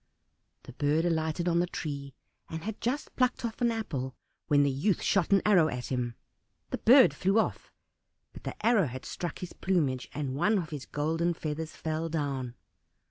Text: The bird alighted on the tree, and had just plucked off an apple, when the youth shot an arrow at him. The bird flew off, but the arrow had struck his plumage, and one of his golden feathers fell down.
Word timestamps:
The 0.63 0.73
bird 0.73 1.05
alighted 1.05 1.47
on 1.47 1.59
the 1.59 1.67
tree, 1.67 2.15
and 2.49 2.63
had 2.63 2.81
just 2.81 3.15
plucked 3.15 3.45
off 3.45 3.61
an 3.61 3.69
apple, 3.69 4.15
when 4.47 4.63
the 4.63 4.71
youth 4.71 5.03
shot 5.03 5.31
an 5.31 5.43
arrow 5.45 5.67
at 5.67 5.91
him. 5.91 6.15
The 6.71 6.79
bird 6.79 7.13
flew 7.13 7.37
off, 7.37 7.71
but 8.33 8.43
the 8.43 8.65
arrow 8.65 8.87
had 8.87 9.05
struck 9.05 9.37
his 9.37 9.53
plumage, 9.53 10.09
and 10.11 10.33
one 10.35 10.57
of 10.57 10.71
his 10.71 10.87
golden 10.87 11.35
feathers 11.35 11.75
fell 11.75 12.09
down. 12.09 12.55